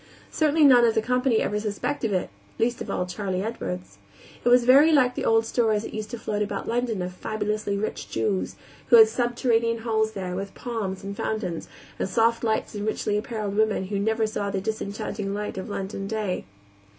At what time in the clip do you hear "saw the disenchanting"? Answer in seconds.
14.25-15.35